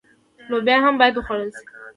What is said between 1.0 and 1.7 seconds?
وخوړل شي.